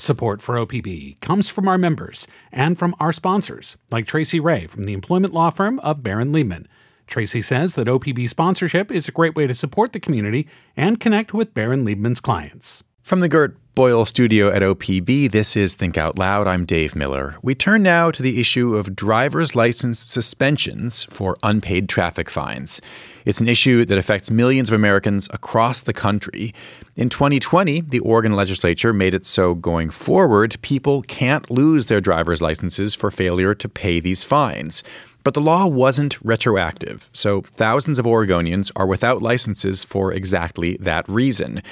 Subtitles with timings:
[0.00, 4.86] Support for OPB comes from our members and from our sponsors, like Tracy Ray from
[4.86, 6.64] the employment law firm of Barran Liebman.
[7.06, 11.34] Tracy says that OPB sponsorship is a great way to support the community and connect
[11.34, 12.82] with Barran Liebman's clients.
[13.02, 16.46] From the Gert Boyle studio at OPB, this is Think Out Loud.
[16.46, 17.36] I'm Dave Miller.
[17.40, 22.82] We turn now to the issue of driver's license suspensions for unpaid traffic fines.
[23.24, 26.52] It's an issue that affects millions of Americans across the country.
[26.94, 32.42] In 2020, the Oregon legislature made it so going forward, people can't lose their driver's
[32.42, 34.82] licenses for failure to pay these fines.
[35.24, 41.08] But the law wasn't retroactive, so thousands of Oregonians are without licenses for exactly that
[41.08, 41.62] reason.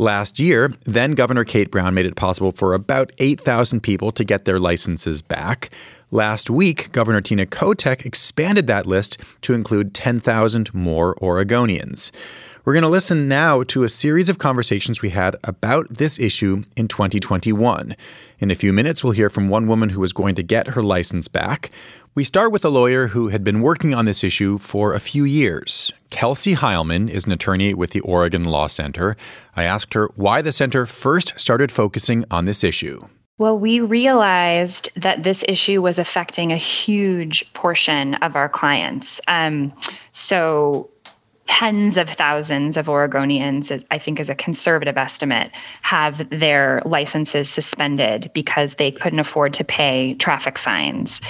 [0.00, 4.46] Last year, then Governor Kate Brown made it possible for about 8,000 people to get
[4.46, 5.68] their licenses back.
[6.10, 12.12] Last week, Governor Tina Kotek expanded that list to include 10,000 more Oregonians.
[12.64, 16.64] We're going to listen now to a series of conversations we had about this issue
[16.76, 17.96] in 2021.
[18.38, 20.82] In a few minutes, we'll hear from one woman who was going to get her
[20.82, 21.70] license back.
[22.14, 25.24] We start with a lawyer who had been working on this issue for a few
[25.24, 25.90] years.
[26.10, 29.16] Kelsey Heilman is an attorney with the Oregon Law Center.
[29.56, 33.08] I asked her why the center first started focusing on this issue.
[33.38, 39.18] Well, we realized that this issue was affecting a huge portion of our clients.
[39.28, 39.72] Um,
[40.12, 40.90] so,
[41.50, 45.50] tens of thousands of Oregonians, I think is a conservative estimate,
[45.82, 51.20] have their licenses suspended because they couldn't afford to pay traffic fines.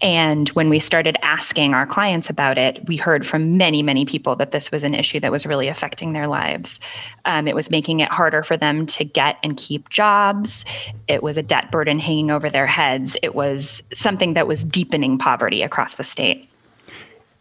[0.00, 4.34] And when we started asking our clients about it, we heard from many, many people
[4.34, 6.80] that this was an issue that was really affecting their lives.
[7.24, 10.64] Um, it was making it harder for them to get and keep jobs.
[11.06, 13.16] It was a debt burden hanging over their heads.
[13.22, 16.50] It was something that was deepening poverty across the state.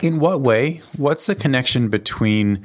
[0.02, 0.81] In what way?
[0.95, 2.64] What's the connection between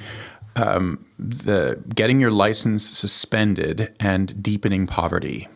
[0.56, 5.48] um, the getting your license suspended and deepening poverty?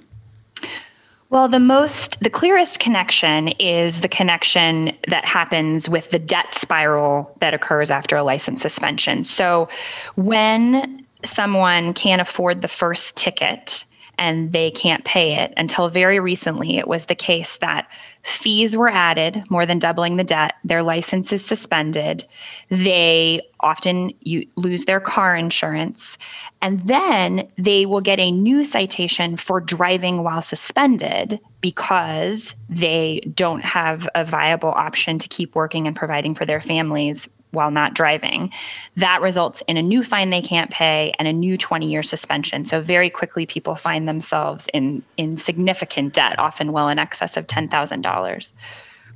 [1.28, 7.36] Well, the most, the clearest connection is the connection that happens with the debt spiral
[7.40, 9.24] that occurs after a license suspension.
[9.24, 9.68] So,
[10.14, 13.84] when someone can't afford the first ticket
[14.18, 17.86] and they can't pay it, until very recently, it was the case that
[18.22, 20.54] Fees were added, more than doubling the debt.
[20.64, 22.24] Their license is suspended.
[22.70, 24.12] They often
[24.56, 26.18] lose their car insurance.
[26.60, 33.64] And then they will get a new citation for driving while suspended because they don't
[33.64, 38.50] have a viable option to keep working and providing for their families while not driving.
[38.96, 42.64] That results in a new fine they can't pay and a new 20 year suspension.
[42.64, 47.46] So, very quickly, people find themselves in, in significant debt, often well in excess of
[47.46, 48.52] $10,000.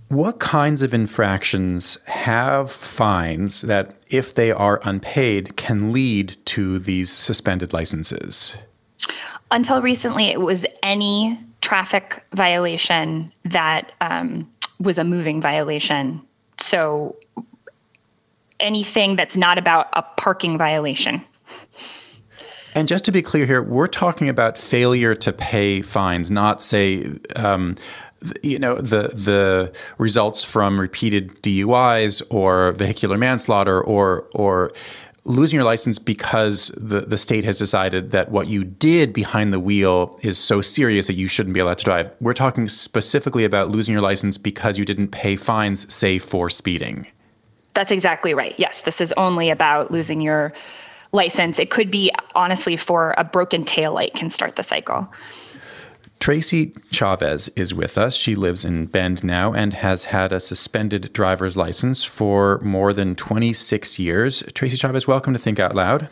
[0.09, 7.13] What kinds of infractions have fines that, if they are unpaid, can lead to these
[7.13, 8.57] suspended licenses?
[9.53, 16.21] Until recently, it was any traffic violation that um, was a moving violation.
[16.61, 17.15] So,
[18.61, 21.23] anything that's not about a parking violation.
[22.75, 27.11] And just to be clear here, we're talking about failure to pay fines, not say,
[27.37, 27.75] um,
[28.43, 34.73] you know, the the results from repeated DUIs or vehicular manslaughter or or
[35.25, 39.61] losing your license because the, the state has decided that what you did behind the
[39.61, 42.11] wheel is so serious that you shouldn't be allowed to drive.
[42.21, 47.07] We're talking specifically about losing your license because you didn't pay fines, say, for speeding.
[47.75, 48.55] That's exactly right.
[48.59, 50.53] Yes, this is only about losing your
[51.13, 51.59] license.
[51.59, 55.09] It could be honestly for a broken tail light can start the cycle.
[56.19, 58.15] Tracy Chavez is with us.
[58.15, 63.15] She lives in Bend now and has had a suspended driver's license for more than
[63.15, 64.43] 26 years.
[64.53, 66.09] Tracy Chavez, welcome to Think Out Loud.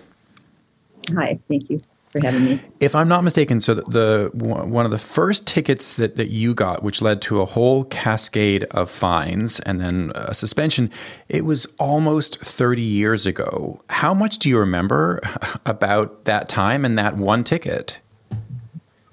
[1.14, 1.82] Hi, thank you
[2.20, 2.60] for having me.
[2.80, 6.54] If I'm not mistaken, so the, the one of the first tickets that, that you
[6.54, 10.90] got, which led to a whole cascade of fines and then a suspension,
[11.28, 13.82] it was almost 30 years ago.
[13.90, 15.20] How much do you remember
[15.66, 17.98] about that time and that one ticket?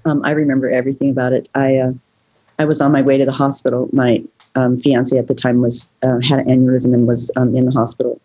[0.05, 1.49] Um, I remember everything about it.
[1.55, 1.93] I uh,
[2.59, 3.89] I was on my way to the hospital.
[3.91, 4.23] My
[4.55, 7.71] um, fiance at the time was uh, had an aneurysm and was um, in the
[7.71, 8.21] hospital,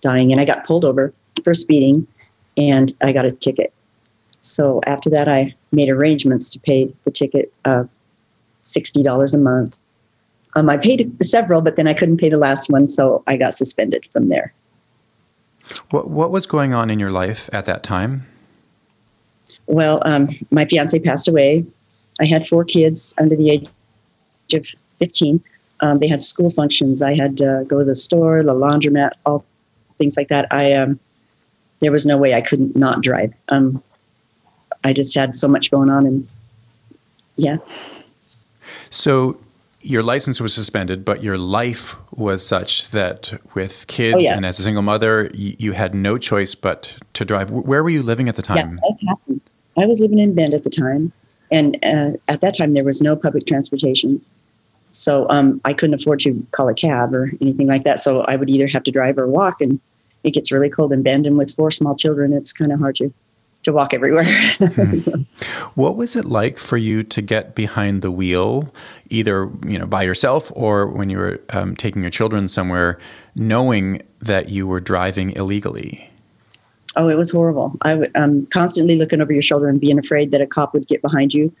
[0.00, 1.14] dying, and I got pulled over
[1.44, 2.06] for speeding,
[2.56, 3.72] and I got a ticket
[4.42, 7.84] so after that, I made arrangements to pay the ticket uh,
[8.64, 9.78] $60 a month.
[10.54, 13.54] Um, I paid several, but then I couldn't pay the last one, so I got
[13.54, 14.52] suspended from there.
[15.90, 18.26] What, what was going on in your life at that time?
[19.66, 21.64] Well, um, my fiance passed away.
[22.20, 23.68] I had four kids under the age
[24.52, 24.66] of
[24.98, 25.42] 15.
[25.80, 27.00] Um, they had school functions.
[27.00, 29.44] I had to go to the store, the laundromat, all
[29.98, 30.48] things like that.
[30.50, 30.98] I um,
[31.78, 33.32] there was no way I couldn't not drive.
[33.48, 33.82] Um,
[34.84, 36.28] I just had so much going on, and
[37.36, 37.56] yeah.
[38.90, 39.38] So
[39.82, 44.36] your license was suspended, but your life was such that with kids oh, yeah.
[44.36, 47.50] and as a single mother, you, you, had no choice but to drive.
[47.50, 48.80] Where were you living at the time?
[49.08, 49.36] Yeah.
[49.76, 51.12] I was living in Bend at the time,
[51.50, 54.24] and uh, at that time there was no public transportation,
[54.90, 57.98] so um, I couldn't afford to call a cab or anything like that.
[57.98, 59.80] So I would either have to drive or walk, and
[60.24, 62.96] it gets really cold in Bend, and with four small children, it's kind of hard
[62.96, 63.12] to
[63.62, 64.24] to walk everywhere.
[64.58, 65.22] hmm.
[65.74, 68.72] What was it like for you to get behind the wheel,
[69.10, 72.98] either you know by yourself or when you were um, taking your children somewhere,
[73.34, 76.10] knowing that you were driving illegally?
[76.96, 77.76] Oh, it was horrible.
[77.82, 80.86] I would um, constantly looking over your shoulder and being afraid that a cop would
[80.86, 81.52] get behind you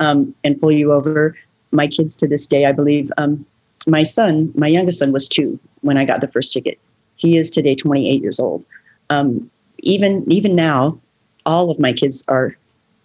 [0.00, 1.36] um, and pull you over.
[1.70, 3.46] My kids to this day, I believe, um,
[3.86, 6.78] my son, my youngest son, was two when I got the first ticket.
[7.14, 8.66] He is today 28 years old.
[9.10, 9.48] Um,
[9.82, 10.98] even even now,
[11.46, 12.56] all of my kids are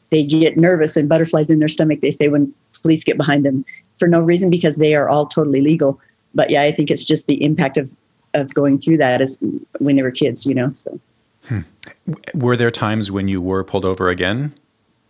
[0.10, 3.66] they get nervous and butterflies in their stomach they say when police get behind them
[3.98, 6.00] for no reason because they are all totally legal.
[6.34, 7.94] But yeah i think it's just the impact of
[8.34, 9.40] of going through that as
[9.80, 11.00] when they were kids you know so.
[11.48, 11.62] Hmm.
[12.34, 14.52] were there times when you were pulled over again?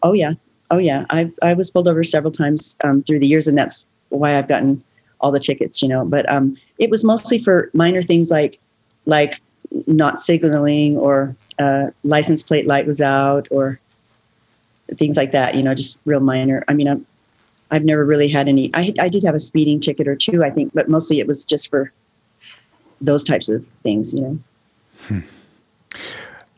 [0.04, 0.33] Oh yeah.
[0.69, 1.06] Oh yeah.
[1.10, 4.48] I i was pulled over several times um, through the years and that's why i've
[4.48, 4.83] gotten
[5.22, 6.06] all the tickets you know.
[6.06, 8.60] But um, it was mostly for minor things like
[9.06, 9.42] like
[9.88, 13.80] not signaling or uh, license plate light was out or
[14.95, 15.56] things like that.
[15.56, 16.63] You know, just real minor.
[16.68, 17.06] I mean, I'm,
[17.72, 18.72] I've never really had any.
[18.74, 21.44] I I did have a speeding ticket or two, I think, but mostly it was
[21.44, 21.92] just for
[23.01, 24.13] those types of things.
[24.13, 24.39] You know.
[25.07, 25.19] Hmm.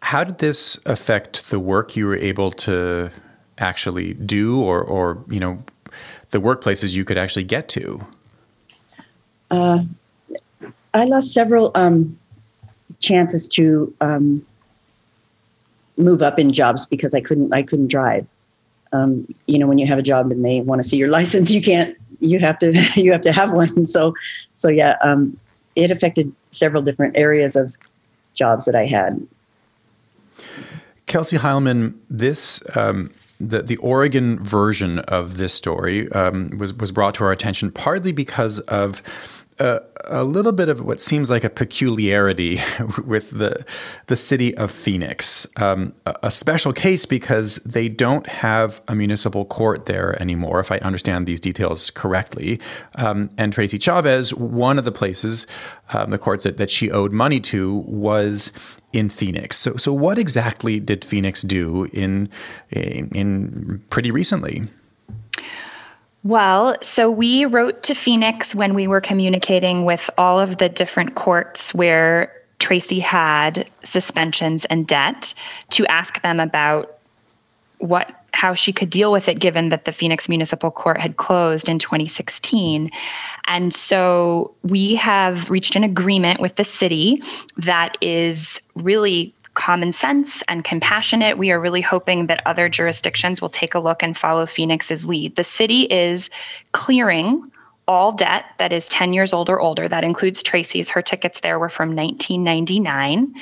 [0.01, 3.11] How did this affect the work you were able to
[3.57, 5.63] actually do, or or you know,
[6.31, 8.05] the workplaces you could actually get to?
[9.49, 9.79] Uh,
[10.93, 12.17] I lost several um,
[12.99, 14.45] chances to um,
[15.97, 18.25] move up in jobs because I couldn't I couldn't drive.
[18.93, 21.51] Um, you know, when you have a job and they want to see your license,
[21.51, 21.95] you can't.
[22.19, 23.85] You have to you have to have one.
[23.85, 24.13] So
[24.55, 25.37] so yeah, um,
[25.75, 27.75] it affected several different areas of
[28.33, 29.25] jobs that I had.
[31.07, 37.13] Kelsey Heilman, this um, the the Oregon version of this story um, was was brought
[37.15, 39.01] to our attention partly because of
[39.59, 42.61] a, a, little bit of what seems like a peculiarity
[43.05, 43.65] with the
[44.07, 49.85] the city of Phoenix, um, a, special case because they don't have a municipal court
[49.85, 52.59] there anymore, if I understand these details correctly.
[52.95, 55.47] Um, and Tracy Chavez, one of the places,
[55.93, 58.51] um, the courts that, that she owed money to was
[58.93, 59.57] in Phoenix.
[59.57, 62.29] So, so what exactly did Phoenix do in
[62.71, 64.63] in, in pretty recently?
[66.27, 71.15] Well, so we wrote to Phoenix when we were communicating with all of the different
[71.15, 75.33] courts where Tracy had suspensions and debt
[75.69, 76.97] to ask them about
[77.77, 81.69] what how she could deal with it given that the Phoenix Municipal Court had closed
[81.69, 82.91] in 2016.
[83.45, 87.23] And so we have reached an agreement with the city
[87.55, 91.37] that is really common sense and compassionate.
[91.37, 95.35] We are really hoping that other jurisdictions will take a look and follow Phoenix's lead.
[95.35, 96.29] The city is
[96.71, 97.51] clearing
[97.87, 99.89] all debt that is 10 years old or older.
[99.89, 100.89] That includes Tracy's.
[100.89, 103.33] Her tickets there were from 1999.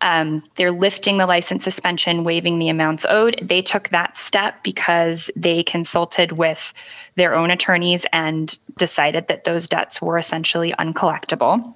[0.00, 3.38] Um, they're lifting the license suspension, waiving the amounts owed.
[3.42, 6.72] They took that step because they consulted with
[7.16, 11.74] their own attorneys and decided that those debts were essentially uncollectible.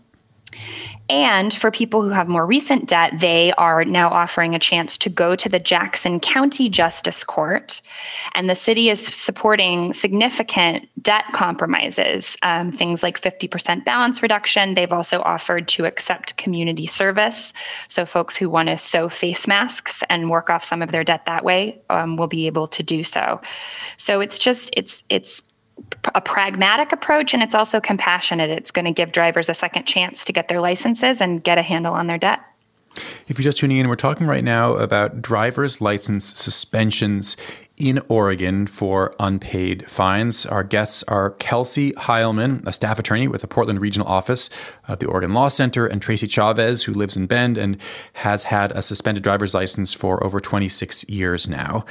[1.10, 5.10] And for people who have more recent debt, they are now offering a chance to
[5.10, 7.82] go to the Jackson County Justice Court.
[8.34, 14.74] And the city is supporting significant debt compromises, um, things like 50% balance reduction.
[14.74, 17.52] They've also offered to accept community service.
[17.88, 21.26] So, folks who want to sew face masks and work off some of their debt
[21.26, 23.42] that way um, will be able to do so.
[23.98, 25.42] So, it's just, it's, it's,
[26.14, 28.50] a pragmatic approach and it's also compassionate.
[28.50, 31.62] It's going to give drivers a second chance to get their licenses and get a
[31.62, 32.40] handle on their debt.
[33.28, 37.36] If you're just tuning in, we're talking right now about driver's license suspensions
[37.76, 40.46] in Oregon for unpaid fines.
[40.46, 44.48] Our guests are Kelsey Heilman, a staff attorney with the Portland Regional Office
[44.86, 47.76] of the Oregon Law Center, and Tracy Chavez, who lives in Bend and
[48.12, 51.84] has had a suspended driver's license for over 26 years now.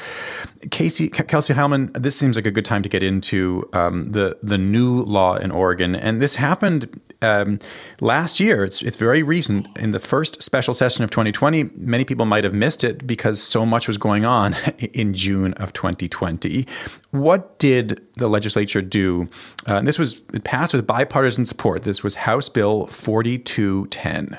[0.72, 4.57] Casey, Kelsey Heilman, this seems like a good time to get into um, the the
[4.57, 7.60] new law in Oregon, and this happened um,
[8.01, 8.63] last year.
[8.63, 9.68] It's it's very recent.
[9.77, 13.65] In the first special session of 2020, many people might have missed it because so
[13.65, 14.56] much was going on
[14.94, 16.68] in June of 2020.
[17.12, 19.27] What did the legislature do?
[19.65, 21.84] Uh, this was passed with bipartisan support.
[21.84, 24.38] This was House Bill 4210.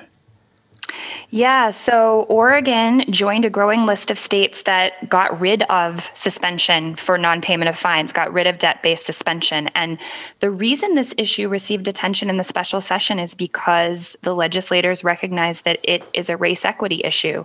[1.31, 7.19] Yeah, so Oregon joined a growing list of states that got rid of suspension for
[7.19, 9.69] non payment of fines, got rid of debt based suspension.
[9.75, 9.99] And
[10.41, 15.65] the reason this issue received attention in the special session is because the legislators recognized
[15.65, 17.45] that it is a race equity issue.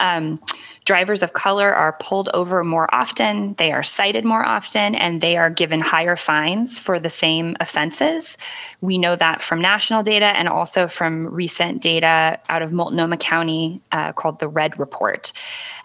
[0.00, 0.40] Um,
[0.86, 5.36] drivers of color are pulled over more often, they are cited more often, and they
[5.36, 8.38] are given higher fines for the same offenses.
[8.80, 13.82] We know that from national data and also from recent data out of Multnomah County
[13.90, 15.32] uh, called the Red Report.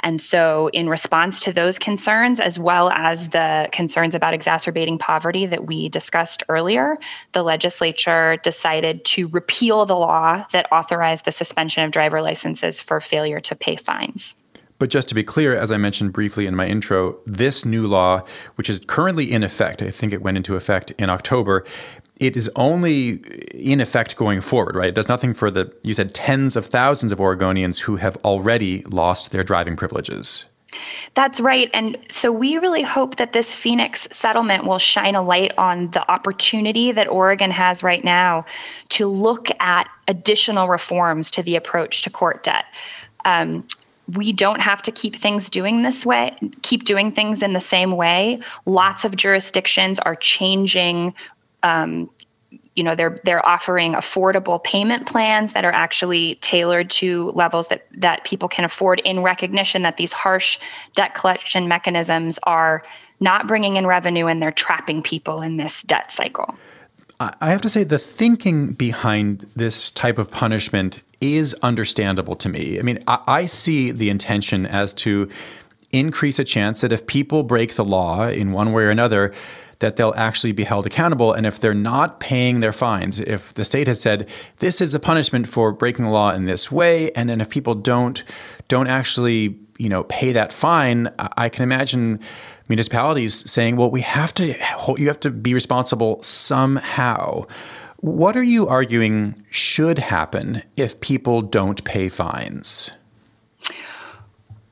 [0.01, 5.47] And so, in response to those concerns, as well as the concerns about exacerbating poverty
[5.47, 6.97] that we discussed earlier,
[7.33, 13.01] the legislature decided to repeal the law that authorized the suspension of driver licenses for
[13.01, 14.35] failure to pay fines.
[14.81, 18.23] But just to be clear, as I mentioned briefly in my intro, this new law,
[18.55, 21.65] which is currently in effect, I think it went into effect in October,
[22.17, 23.17] it is only
[23.53, 24.89] in effect going forward, right?
[24.89, 28.81] It does nothing for the, you said, tens of thousands of Oregonians who have already
[28.85, 30.45] lost their driving privileges.
[31.13, 31.69] That's right.
[31.75, 36.09] And so we really hope that this Phoenix settlement will shine a light on the
[36.09, 38.45] opportunity that Oregon has right now
[38.89, 42.65] to look at additional reforms to the approach to court debt.
[43.25, 43.67] Um,
[44.15, 47.91] we don't have to keep things doing this way, keep doing things in the same
[47.91, 48.39] way.
[48.65, 51.13] Lots of jurisdictions are changing.
[51.63, 52.09] Um,
[52.75, 57.85] you know, they're they're offering affordable payment plans that are actually tailored to levels that
[57.97, 59.01] that people can afford.
[59.01, 60.57] In recognition that these harsh
[60.95, 62.83] debt collection mechanisms are
[63.19, 66.55] not bringing in revenue and they're trapping people in this debt cycle.
[67.21, 72.79] I have to say, the thinking behind this type of punishment is understandable to me.
[72.79, 75.29] I mean, I, I, see the intention as to
[75.91, 79.33] increase a chance that if people break the law in one way or another,
[79.79, 81.33] that they'll actually be held accountable.
[81.33, 84.99] And if they're not paying their fines, if the state has said this is a
[84.99, 88.23] punishment for breaking the law in this way, and then if people don't
[88.67, 92.19] don't actually you know pay that fine, I can imagine
[92.71, 94.55] municipalities saying, well, we have to
[94.97, 97.45] you have to be responsible somehow.
[97.97, 102.91] What are you arguing should happen if people don't pay fines?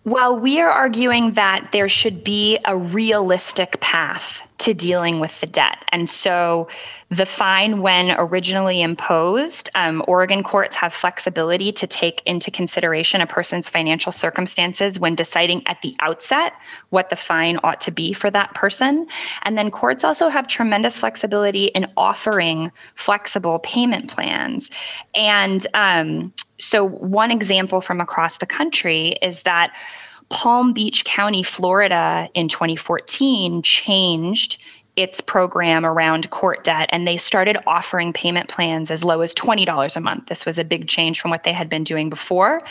[0.05, 5.47] Well, we are arguing that there should be a realistic path to dealing with the
[5.47, 5.83] debt.
[5.91, 6.67] And so
[7.09, 13.27] the fine, when originally imposed, um, Oregon courts have flexibility to take into consideration a
[13.27, 16.53] person's financial circumstances when deciding at the outset
[16.89, 19.07] what the fine ought to be for that person.
[19.43, 24.69] And then courts also have tremendous flexibility in offering flexible payment plans.
[25.15, 29.71] And um, so, one example from across the country is that
[30.29, 34.57] Palm Beach County, Florida, in 2014 changed
[34.95, 39.95] its program around court debt and they started offering payment plans as low as $20
[39.95, 40.27] a month.
[40.27, 42.61] This was a big change from what they had been doing before.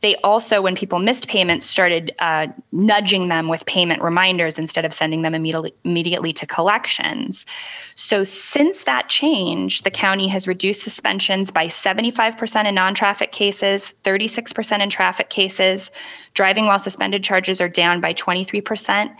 [0.00, 4.92] They also, when people missed payments, started uh, nudging them with payment reminders instead of
[4.92, 7.46] sending them immediately, immediately to collections.
[7.94, 13.92] So, since that change, the county has reduced suspensions by 75% in non traffic cases,
[14.04, 15.90] 36% in traffic cases.
[16.34, 19.14] Driving while suspended charges are down by 23%.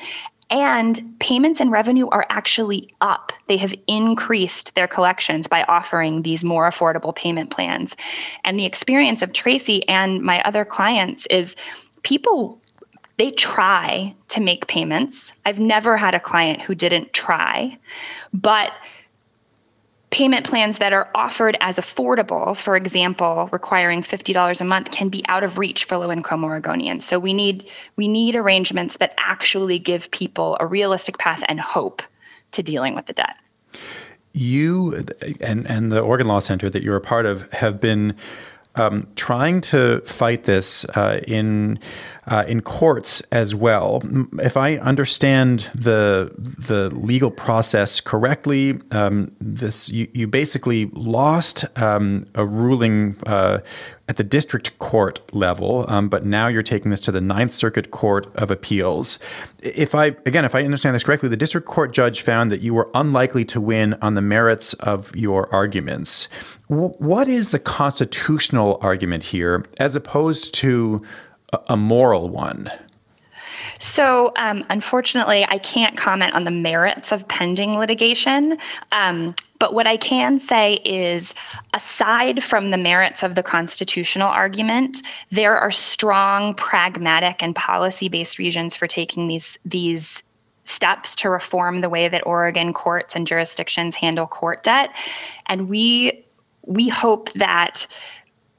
[0.49, 3.33] And payments and revenue are actually up.
[3.49, 7.97] They have increased their collections by offering these more affordable payment plans.
[8.45, 11.57] And the experience of Tracy and my other clients is
[12.03, 12.61] people
[13.19, 15.33] they try to make payments.
[15.47, 17.79] I've never had a client who didn't try,
[18.33, 18.73] but
[20.11, 25.25] payment plans that are offered as affordable, for example, requiring $50 a month can be
[25.29, 27.03] out of reach for low-income Oregonians.
[27.03, 32.03] So we need we need arrangements that actually give people a realistic path and hope
[32.53, 33.37] to dealing with the debt.
[34.33, 35.05] You
[35.41, 38.15] and and the Oregon Law Center that you're a part of have been
[38.76, 41.78] um, trying to fight this uh, in
[42.28, 44.02] uh, in courts as well.
[44.40, 52.26] If I understand the the legal process correctly, um, this you, you, basically lost um,
[52.35, 53.61] a ruling uh,
[54.09, 57.90] at the district court level, um, but now you're taking this to the Ninth Circuit
[57.92, 59.21] Court of Appeals.
[59.62, 62.75] If I again, if I understand this correctly, the district court judge found that you
[62.75, 66.28] were unlikely to win on the merits of your arguments.
[66.68, 71.02] What is the constitutional argument here, as opposed to
[71.52, 72.70] a, a moral one?
[73.80, 78.58] So, um, unfortunately, I can't comment on the merits of pending litigation.
[78.90, 81.35] Um, but what I can say is,
[81.73, 88.38] aside from the merits of the constitutional argument, there are strong pragmatic and policy based
[88.38, 90.23] reasons for taking these, these
[90.64, 94.90] steps to reform the way that Oregon courts and jurisdictions handle court debt.
[95.46, 96.25] And we,
[96.66, 97.87] we hope that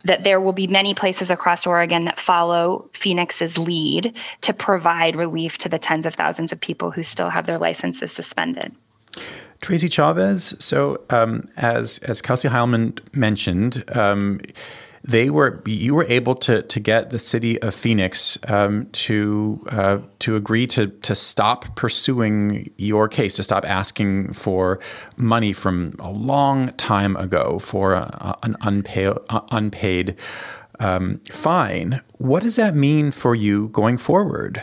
[0.03, 5.57] that there will be many places across Oregon that follow Phoenix's lead to provide relief
[5.59, 8.73] to the tens of thousands of people who still have their licenses suspended.
[9.61, 10.55] Tracy Chavez.
[10.59, 14.39] So, um, as as Kelsey Heilman mentioned, um,
[15.03, 19.99] they were you were able to to get the city of Phoenix um, to uh,
[20.19, 24.79] to agree to to stop pursuing your case, to stop asking for
[25.15, 29.13] money from a long time ago for a, an unpaid
[29.51, 30.15] unpaid
[30.79, 32.01] um, fine.
[32.17, 34.61] What does that mean for you going forward?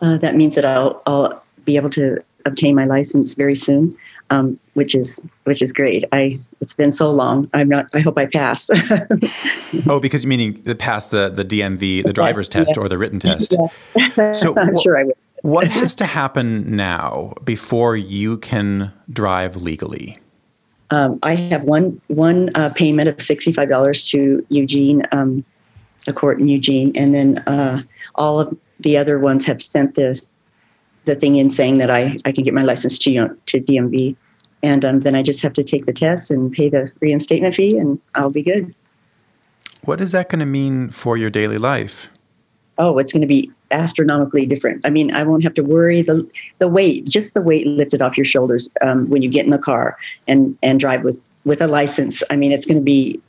[0.00, 3.96] Uh, that means that I'll, I'll be able to obtain my license very soon,
[4.30, 6.04] um, which is which is great.
[6.12, 7.48] I it's been so long.
[7.54, 7.86] I'm not.
[7.94, 8.70] I hope I pass.
[9.88, 12.82] oh, because meaning the pass the the DMV, the driver's yes, test, yeah.
[12.82, 13.54] or the written test.
[13.96, 14.32] Yeah.
[14.32, 15.16] So I'm wh- sure I will.
[15.42, 20.18] what has to happen now before you can drive legally?
[20.90, 25.44] Um, I have one one uh, payment of sixty five dollars to Eugene, um,
[26.06, 27.82] a court in Eugene, and then uh,
[28.14, 30.20] all of the other ones have sent the
[31.08, 34.14] the thing in saying that I, I can get my license to, to DMV.
[34.62, 37.76] And um, then I just have to take the test and pay the reinstatement fee,
[37.78, 38.74] and I'll be good.
[39.82, 42.10] What is that going to mean for your daily life?
[42.76, 44.84] Oh, it's going to be astronomically different.
[44.84, 48.16] I mean, I won't have to worry the the weight, just the weight lifted off
[48.16, 49.96] your shoulders um, when you get in the car
[50.26, 52.22] and and drive with with a license.
[52.30, 53.20] I mean, it's going to be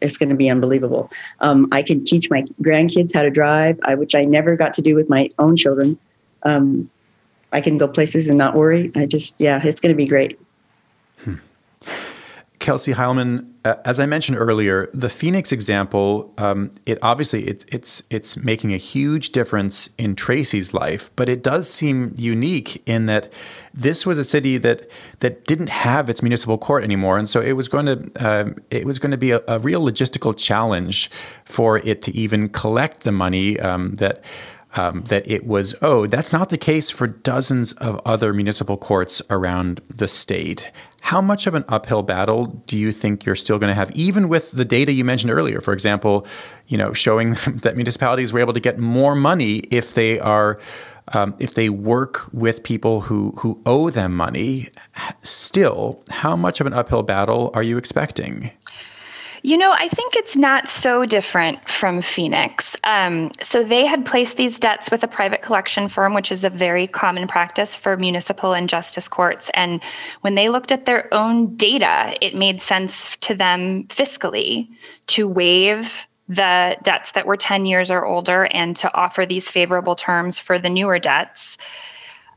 [0.00, 1.10] it's going to be unbelievable.
[1.40, 4.82] Um, I can teach my grandkids how to drive, I, which I never got to
[4.82, 5.98] do with my own children.
[6.44, 6.90] Um,
[7.52, 8.90] I can go places and not worry.
[8.94, 10.38] I just, yeah, it's going to be great.
[11.24, 11.34] Hmm.
[12.58, 18.02] Kelsey Heilman, uh, as I mentioned earlier, the Phoenix example, um, it obviously it's it's
[18.10, 23.32] it's making a huge difference in Tracy's life, but it does seem unique in that
[23.74, 24.90] this was a city that
[25.20, 28.84] that didn't have its municipal court anymore, and so it was going to uh, it
[28.84, 31.10] was going to be a, a, real logistical challenge
[31.44, 34.22] for it to even collect the money um, that
[34.76, 36.10] um, that it was owed.
[36.10, 40.70] That's not the case for dozens of other municipal courts around the state.
[41.00, 44.28] How much of an uphill battle do you think you're still going to have, even
[44.28, 45.60] with the data you mentioned earlier?
[45.60, 46.26] For example,
[46.66, 50.58] you know, showing that municipalities were able to get more money if they are
[51.14, 54.68] um, if they work with people who who owe them money.
[55.22, 58.50] Still, how much of an uphill battle are you expecting?
[59.42, 62.74] You know, I think it's not so different from Phoenix.
[62.84, 66.50] Um, so they had placed these debts with a private collection firm, which is a
[66.50, 69.50] very common practice for municipal and justice courts.
[69.54, 69.80] And
[70.22, 74.68] when they looked at their own data, it made sense to them fiscally
[75.08, 75.92] to waive
[76.28, 80.58] the debts that were 10 years or older and to offer these favorable terms for
[80.58, 81.56] the newer debts.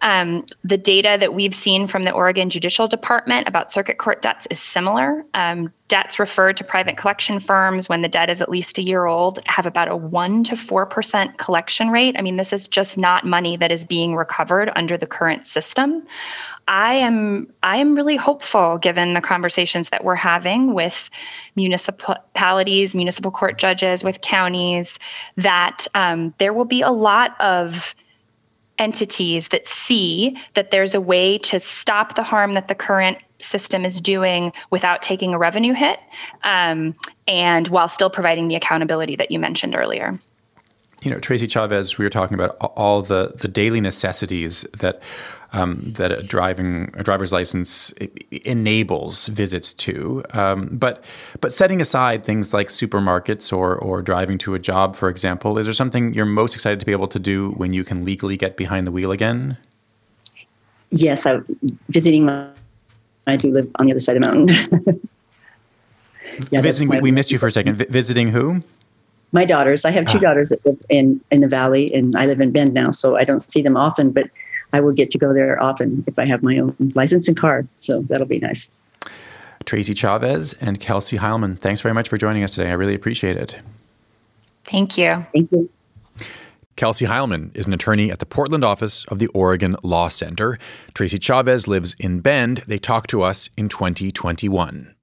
[0.01, 4.47] Um, the data that we've seen from the Oregon Judicial Department about circuit court debts
[4.49, 5.23] is similar.
[5.33, 9.05] Um, debts referred to private collection firms when the debt is at least a year
[9.05, 12.15] old have about a 1 to 4% collection rate.
[12.17, 16.03] I mean, this is just not money that is being recovered under the current system.
[16.67, 21.09] I am I am really hopeful given the conversations that we're having with
[21.55, 24.97] municipalities, municipal court judges, with counties,
[25.37, 27.93] that um, there will be a lot of
[28.81, 33.85] entities that see that there's a way to stop the harm that the current system
[33.85, 35.99] is doing without taking a revenue hit
[36.43, 36.95] um,
[37.27, 40.19] and while still providing the accountability that you mentioned earlier
[41.01, 45.01] you know tracy chavez we were talking about all the the daily necessities that
[45.53, 47.93] um, that a driving a driver's license
[48.31, 50.23] enables visits to.
[50.33, 51.03] Um, but
[51.41, 55.67] but setting aside things like supermarkets or or driving to a job, for example, is
[55.67, 58.55] there something you're most excited to be able to do when you can legally get
[58.55, 59.57] behind the wheel again?
[60.91, 61.39] Yes, I
[61.89, 62.25] visiting.
[62.25, 62.47] My,
[63.27, 65.01] I do live on the other side of the mountain.
[66.49, 66.89] yeah, visiting.
[66.89, 67.75] We, we missed you for a second.
[67.77, 68.63] V- visiting who?
[69.31, 69.85] My daughters.
[69.85, 70.21] I have two ah.
[70.21, 73.23] daughters that live in in the valley, and I live in Bend now, so I
[73.23, 74.11] don't see them often.
[74.11, 74.29] But
[74.73, 77.65] I will get to go there often if I have my own license and car.
[77.77, 78.69] So that'll be nice.
[79.65, 82.69] Tracy Chavez and Kelsey Heilman, thanks very much for joining us today.
[82.69, 83.59] I really appreciate it.
[84.65, 85.11] Thank you.
[85.33, 85.69] Thank you.
[86.75, 90.57] Kelsey Heilman is an attorney at the Portland office of the Oregon Law Center.
[90.93, 92.63] Tracy Chavez lives in Bend.
[92.65, 94.95] They talked to us in 2021.